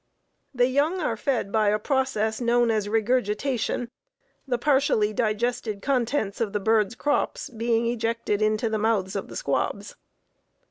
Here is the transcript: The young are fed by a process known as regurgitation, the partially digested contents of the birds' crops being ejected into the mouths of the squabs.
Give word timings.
The 0.51 0.65
young 0.65 0.99
are 0.99 1.15
fed 1.15 1.51
by 1.51 1.67
a 1.69 1.77
process 1.77 2.41
known 2.41 2.71
as 2.71 2.89
regurgitation, 2.89 3.91
the 4.47 4.57
partially 4.57 5.13
digested 5.13 5.83
contents 5.83 6.41
of 6.41 6.53
the 6.53 6.59
birds' 6.59 6.95
crops 6.95 7.51
being 7.51 7.85
ejected 7.85 8.41
into 8.41 8.67
the 8.67 8.79
mouths 8.79 9.15
of 9.15 9.27
the 9.27 9.35
squabs. 9.35 9.95